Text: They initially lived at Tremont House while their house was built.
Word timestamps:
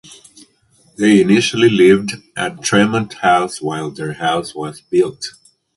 They 0.97 1.21
initially 1.21 1.69
lived 1.69 2.13
at 2.35 2.63
Tremont 2.63 3.13
House 3.13 3.61
while 3.61 3.91
their 3.91 4.13
house 4.13 4.55
was 4.55 4.81
built. 4.81 5.27